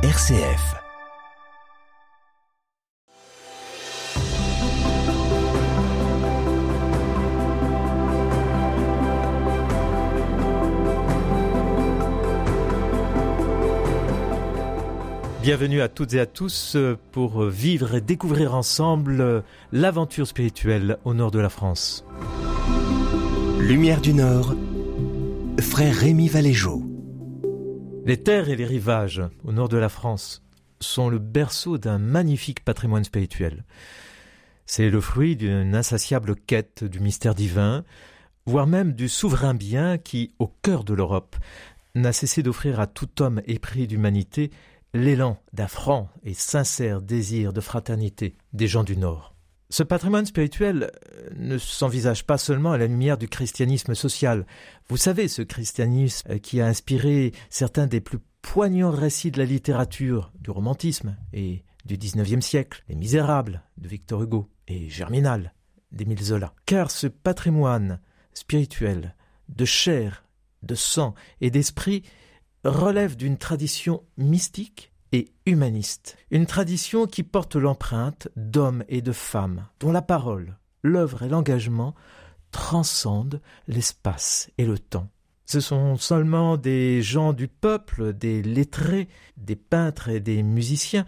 [0.00, 0.76] RCF.
[15.42, 16.76] Bienvenue à toutes et à tous
[17.10, 22.04] pour vivre et découvrir ensemble l'aventure spirituelle au nord de la France.
[23.58, 24.54] Lumière du Nord,
[25.60, 26.87] frère Rémi Valégeau.
[28.08, 30.42] Les terres et les rivages au nord de la France
[30.80, 33.66] sont le berceau d'un magnifique patrimoine spirituel.
[34.64, 37.84] C'est le fruit d'une insatiable quête du mystère divin,
[38.46, 41.36] voire même du souverain bien qui, au cœur de l'Europe,
[41.94, 44.52] n'a cessé d'offrir à tout homme épris d'humanité
[44.94, 49.34] l'élan d'un franc et sincère désir de fraternité des gens du Nord.
[49.70, 54.46] Ce patrimoine spirituel euh, ne s'envisage pas seulement à la lumière du christianisme social.
[54.88, 59.44] Vous savez, ce christianisme euh, qui a inspiré certains des plus poignants récits de la
[59.44, 65.52] littérature, du romantisme et du XIXe siècle, Les Misérables de Victor Hugo et Germinal
[65.92, 66.54] d'Émile Zola.
[66.64, 68.00] Car ce patrimoine
[68.32, 69.14] spirituel
[69.50, 70.24] de chair,
[70.62, 72.02] de sang et d'esprit
[72.64, 79.66] relève d'une tradition mystique et humaniste, une tradition qui porte l'empreinte d'hommes et de femmes,
[79.80, 81.94] dont la parole, l'œuvre et l'engagement
[82.50, 85.08] transcendent l'espace et le temps.
[85.44, 91.06] Ce sont seulement des gens du peuple, des lettrés, des peintres et des musiciens,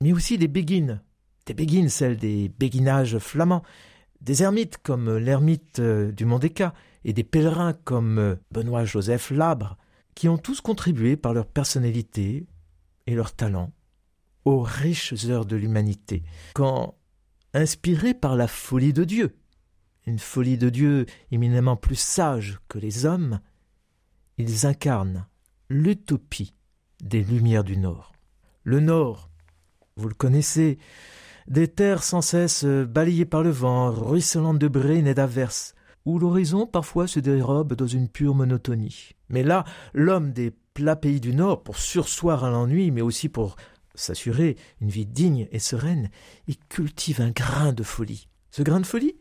[0.00, 1.02] mais aussi des béguines,
[1.46, 3.62] des béguines, celles des béguinages flamands,
[4.22, 6.52] des ermites comme l'ermite du Mont des
[7.04, 9.76] et des pèlerins comme Benoît-Joseph Labre,
[10.14, 12.46] qui ont tous contribué par leur personnalité,
[13.06, 13.72] et leur talent
[14.44, 16.22] aux riches heures de l'humanité,
[16.54, 16.94] quand,
[17.54, 19.36] inspirés par la folie de Dieu,
[20.06, 23.40] une folie de Dieu éminemment plus sage que les hommes,
[24.36, 25.26] ils incarnent
[25.70, 26.54] l'utopie
[27.02, 28.12] des Lumières du Nord.
[28.64, 29.30] Le Nord,
[29.96, 30.78] vous le connaissez,
[31.46, 36.66] des terres sans cesse balayées par le vent, ruisselantes de brines et d'averses, où l'horizon
[36.66, 39.12] parfois se dérobe dans une pure monotonie.
[39.28, 43.56] Mais là, l'homme des plats pays du Nord, pour sursoir à l'ennui, mais aussi pour
[43.94, 46.10] s'assurer une vie digne et sereine,
[46.48, 48.28] il cultive un grain de folie.
[48.50, 49.16] Ce grain de folie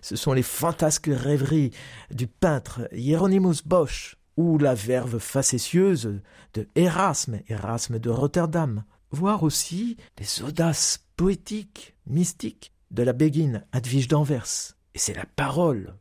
[0.00, 1.72] Ce sont les fantasques rêveries
[2.12, 6.20] du peintre Hieronymus Bosch, ou la verve facétieuse
[6.54, 14.08] de Erasme, Erasme de Rotterdam, voire aussi les audaces poétiques, mystiques de la Béguine Advige
[14.08, 14.76] d'Anvers.
[14.94, 15.96] Et c'est la parole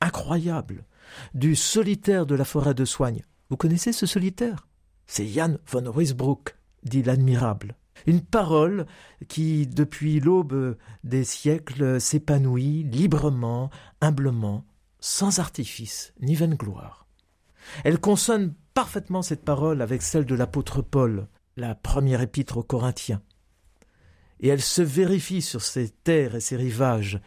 [0.00, 0.84] incroyable
[1.34, 3.22] du solitaire de la forêt de Soigne.
[3.50, 4.66] Vous connaissez ce solitaire?
[5.06, 7.76] C'est Jan von Ruysbroek, dit l'admirable.
[8.06, 8.86] Une parole
[9.28, 13.70] qui, depuis l'aube des siècles, s'épanouit librement,
[14.00, 14.64] humblement,
[15.00, 17.06] sans artifice ni vaine gloire.
[17.84, 23.22] Elle consonne parfaitement cette parole avec celle de l'apôtre Paul, la première épître aux Corinthiens.
[24.40, 27.20] Et elle se vérifie sur ces terres et ces rivages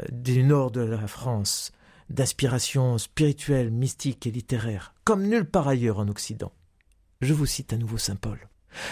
[0.00, 1.70] euh, du nord de la France,
[2.10, 6.52] d'aspiration spirituelle, mystique et littéraire, comme nulle part ailleurs en Occident.
[7.20, 8.48] Je vous cite à nouveau saint Paul.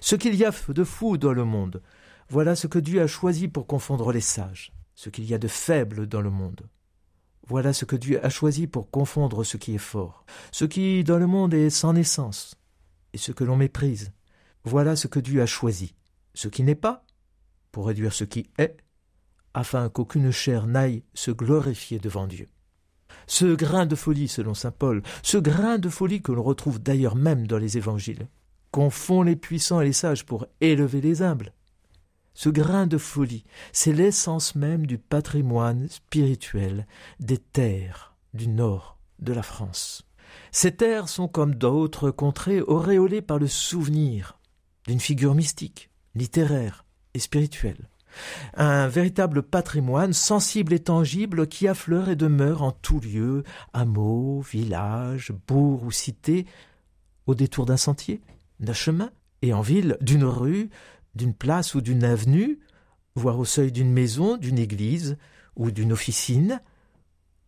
[0.00, 1.82] Ce qu'il y a de fou dans le monde,
[2.28, 5.48] voilà ce que Dieu a choisi pour confondre les sages, ce qu'il y a de
[5.48, 6.68] faible dans le monde.
[7.46, 11.18] Voilà ce que Dieu a choisi pour confondre ce qui est fort, ce qui dans
[11.18, 12.56] le monde est sans naissance,
[13.14, 14.12] et ce que l'on méprise.
[14.64, 15.94] Voilà ce que Dieu a choisi,
[16.34, 17.04] ce qui n'est pas,
[17.72, 18.76] pour réduire ce qui est,
[19.54, 22.48] afin qu'aucune chair n'aille se glorifier devant Dieu
[23.28, 27.14] ce grain de folie, selon saint Paul, ce grain de folie que l'on retrouve d'ailleurs
[27.14, 28.26] même dans les évangiles,
[28.72, 31.52] confond les puissants et les sages pour élever les humbles.
[32.34, 36.86] Ce grain de folie, c'est l'essence même du patrimoine spirituel
[37.20, 40.06] des terres du nord de la France.
[40.50, 44.38] Ces terres sont comme d'autres contrées auréolées par le souvenir
[44.86, 47.88] d'une figure mystique, littéraire et spirituelle
[48.56, 55.32] un véritable patrimoine sensible et tangible qui affleure et demeure en tout lieu, hameaux, villages,
[55.46, 56.46] bourgs ou cités,
[57.26, 58.20] au détour d'un sentier,
[58.60, 59.10] d'un chemin,
[59.42, 60.70] et en ville d'une rue,
[61.14, 62.58] d'une place ou d'une avenue,
[63.14, 65.16] voire au seuil d'une maison, d'une église
[65.56, 66.60] ou d'une officine,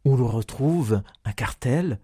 [0.04, 1.98] où l'on retrouve un cartel,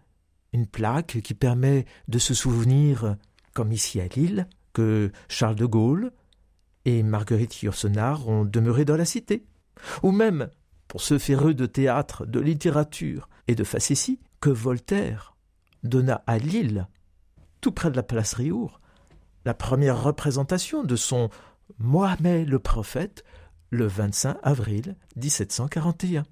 [0.52, 3.16] une plaque qui permet de se souvenir,
[3.52, 6.12] comme ici à Lille, que Charles de Gaulle,
[6.86, 9.44] et Marguerite Yourcenar ont demeuré dans la cité.
[10.02, 10.48] Ou même,
[10.88, 15.36] pour ce féreux de théâtre, de littérature et de facétie, que Voltaire
[15.82, 16.86] donna à Lille,
[17.60, 18.80] tout près de la place Riour,
[19.44, 21.28] la première représentation de son
[21.78, 23.24] Mohamed le prophète
[23.70, 26.22] le 25 avril 1741.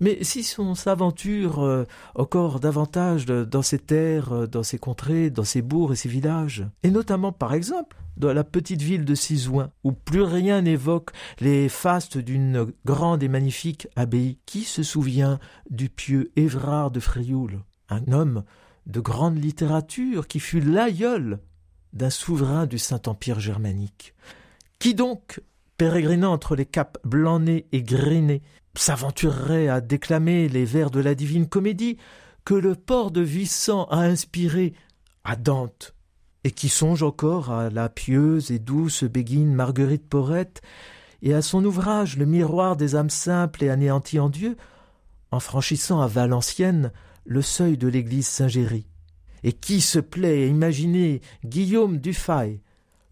[0.00, 5.44] Mais si on s'aventure euh, encore davantage dans ces terres, euh, dans ces contrées, dans
[5.44, 9.70] ces bourgs et ces villages, et notamment par exemple dans la petite ville de Cisouin,
[9.82, 11.10] où plus rien n'évoque
[11.40, 15.38] les fastes d'une grande et magnifique abbaye, qui se souvient
[15.70, 18.44] du pieux Évrard de Frioul, un homme
[18.86, 21.40] de grande littérature qui fut l'aïeul
[21.92, 24.14] d'un souverain du Saint-Empire germanique.
[24.78, 25.40] Qui donc,
[25.80, 28.42] pérégrinant entre les caps blanc-nez et gris
[28.76, 31.96] s'aventurerait à déclamer les vers de la divine comédie
[32.44, 34.74] que le port de Vissant a inspiré
[35.24, 35.94] à Dante,
[36.44, 40.60] et qui songe encore à la pieuse et douce béguine Marguerite Porrette
[41.22, 44.58] et à son ouvrage Le miroir des âmes simples et anéanties en Dieu,
[45.30, 46.92] en franchissant à Valenciennes
[47.24, 48.86] le seuil de l'église Saint-Géry.
[49.44, 52.60] Et qui se plaît à imaginer Guillaume Dufay,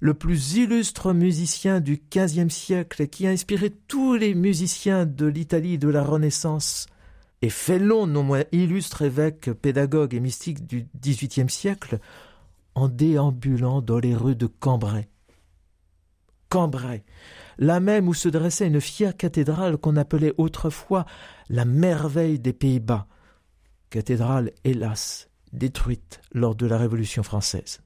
[0.00, 5.78] le plus illustre musicien du XVe siècle qui a inspiré tous les musiciens de l'Italie
[5.78, 6.86] de la Renaissance,
[7.42, 11.98] et Fellon, non moins illustre évêque, pédagogue et mystique du XVIIIe siècle,
[12.74, 15.08] en déambulant dans les rues de Cambrai.
[16.48, 17.04] Cambrai,
[17.58, 21.04] là même où se dressait une fière cathédrale qu'on appelait autrefois
[21.48, 23.06] la merveille des Pays-Bas,
[23.90, 27.80] cathédrale hélas détruite lors de la Révolution française.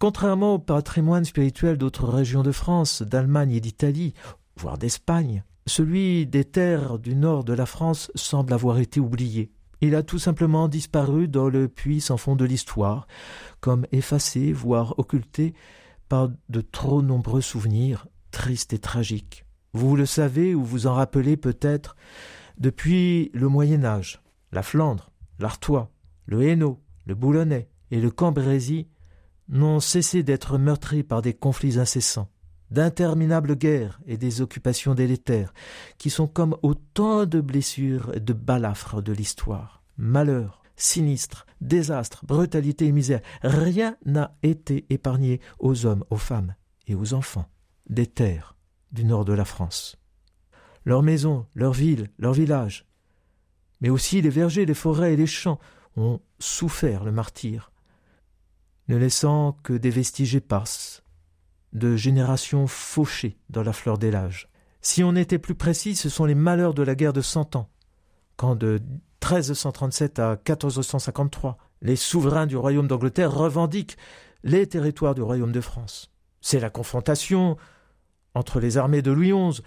[0.00, 4.14] Contrairement au patrimoine spirituel d'autres régions de France, d'Allemagne et d'Italie,
[4.56, 9.52] voire d'Espagne, celui des terres du nord de la France semble avoir été oublié.
[9.82, 13.06] Il a tout simplement disparu dans le puits sans fond de l'histoire,
[13.60, 15.52] comme effacé, voire occulté,
[16.08, 19.44] par de trop nombreux souvenirs tristes et tragiques.
[19.74, 21.94] Vous le savez ou vous en rappelez peut-être,
[22.56, 25.90] depuis le Moyen Âge, la Flandre, l'Artois,
[26.24, 28.86] le Hainaut, le Boulonnais et le Cambrésis
[29.50, 32.30] n'ont cessé d'être meurtris par des conflits incessants,
[32.70, 35.52] d'interminables guerres et des occupations délétères,
[35.98, 39.82] qui sont comme autant de blessures et de balafres de l'histoire.
[39.98, 46.54] Malheur, sinistre, désastre, brutalité et misère, rien n'a été épargné aux hommes, aux femmes
[46.86, 47.48] et aux enfants
[47.88, 48.56] des terres
[48.92, 49.96] du nord de la France.
[50.84, 52.86] Leurs maisons, leurs villes, leurs villages,
[53.80, 55.58] mais aussi les vergers, les forêts et les champs
[55.96, 57.72] ont souffert le martyre,
[58.90, 60.66] ne laissant que des vestiges épars,
[61.72, 64.48] de générations fauchées dans la fleur des l'âge.
[64.82, 67.70] Si on était plus précis, ce sont les malheurs de la guerre de Cent Ans,
[68.36, 68.80] quand de
[69.22, 73.96] 1337 à 1453, les souverains du royaume d'Angleterre revendiquent
[74.42, 76.10] les territoires du royaume de France.
[76.40, 77.56] C'est la confrontation
[78.34, 79.62] entre les armées de Louis XI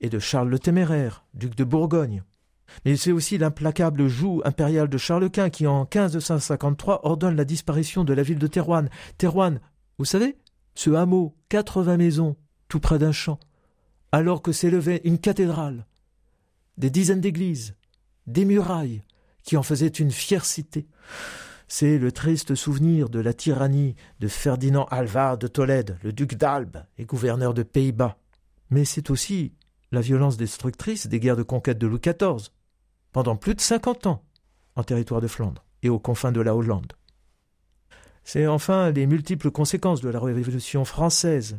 [0.00, 2.22] et de Charles le Téméraire, duc de Bourgogne.
[2.84, 8.04] Mais c'est aussi l'implacable joug impérial de Charles Quint qui, en 1553, ordonne la disparition
[8.04, 8.90] de la ville de Terouanne.
[9.18, 9.60] Terouanne,
[9.98, 10.36] vous savez,
[10.74, 12.36] ce hameau, quatre-vingts maisons,
[12.68, 13.38] tout près d'un champ,
[14.12, 15.86] alors que s'élevait une cathédrale,
[16.78, 17.74] des dizaines d'églises,
[18.26, 19.02] des murailles,
[19.42, 20.86] qui en faisaient une fière cité.
[21.68, 26.84] C'est le triste souvenir de la tyrannie de Ferdinand Alvar de Tolède, le duc d'Albe
[26.98, 28.18] et gouverneur de Pays-Bas.
[28.70, 29.52] Mais c'est aussi
[29.92, 32.50] la violence destructrice des guerres de conquête de Louis XIV,
[33.12, 34.24] pendant plus de cinquante ans
[34.76, 36.92] en territoire de Flandre et aux confins de la Hollande.
[38.24, 41.58] C'est enfin les multiples conséquences de la Révolution française,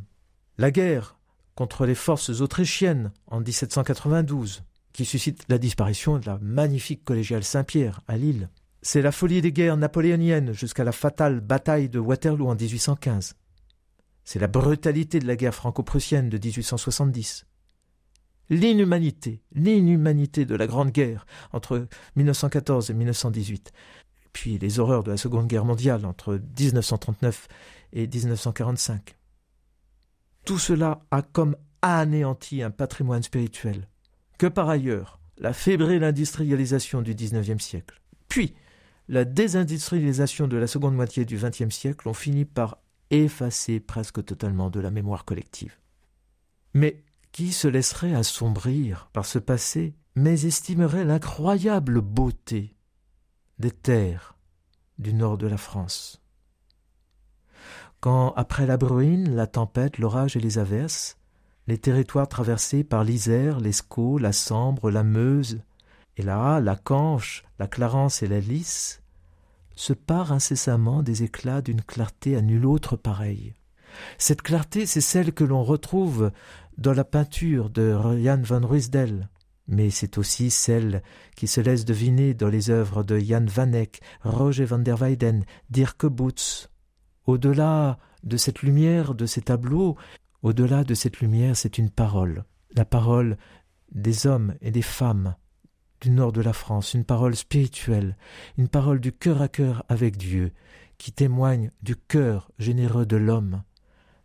[0.58, 1.18] la guerre
[1.56, 4.64] contre les forces autrichiennes en 1792,
[4.94, 8.50] qui suscite la disparition de la magnifique collégiale Saint-Pierre à Lille.
[8.82, 13.36] C'est la folie des guerres napoléoniennes jusqu'à la fatale bataille de Waterloo en 1815.
[14.24, 17.46] C'est la brutalité de la guerre franco-prussienne de 1870
[18.52, 23.72] l'inhumanité, l'inhumanité de la Grande Guerre entre 1914 et 1918,
[24.34, 27.48] puis les horreurs de la Seconde Guerre mondiale entre 1939
[27.94, 29.16] et 1945.
[30.46, 33.88] Tout cela a comme anéanti un patrimoine spirituel,
[34.38, 38.54] que par ailleurs la fébrile industrialisation du XIXe siècle, puis
[39.08, 42.80] la désindustrialisation de la seconde moitié du XXe siècle ont fini par
[43.12, 45.78] effacer presque totalement de la mémoire collective.
[46.74, 52.76] Mais qui se laisserait assombrir par ce passé, mais estimerait l'incroyable beauté
[53.60, 54.38] des terres
[55.00, 56.22] du nord de la France.
[58.00, 61.18] Quand, après la bruine, la tempête, l'orage et les averses,
[61.68, 65.62] les territoires traversés par l'Isère, l'Escaut, la Sambre, la Meuse,
[66.18, 69.02] et là, la Canche, la Clarence et la Lys,
[69.76, 73.54] se parent incessamment des éclats d'une clarté à nulle autre pareille.
[74.18, 76.32] Cette clarté, c'est celle que l'on retrouve
[76.82, 79.30] dans la peinture de Jan van Ruysdael,
[79.68, 81.04] mais c'est aussi celle
[81.36, 85.46] qui se laisse deviner dans les œuvres de Jan van Eyck, Roger van der Weyden,
[85.70, 86.70] Dirk Boots.
[87.28, 89.96] Au-delà de cette lumière, de ces tableaux,
[90.42, 92.46] au-delà de cette lumière, c'est une parole,
[92.76, 93.38] la parole
[93.92, 95.36] des hommes et des femmes
[96.02, 98.18] du nord de la France, une parole spirituelle,
[98.58, 100.52] une parole du cœur à cœur avec Dieu,
[100.98, 103.62] qui témoigne du cœur généreux de l'homme,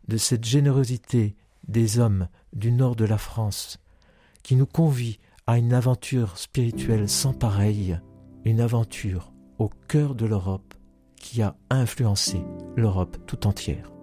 [0.08, 1.36] de cette générosité
[1.68, 3.78] des hommes du nord de la France,
[4.42, 7.98] qui nous convie à une aventure spirituelle sans pareille,
[8.44, 10.74] une aventure au cœur de l'Europe
[11.16, 12.40] qui a influencé
[12.76, 13.95] l'Europe tout entière.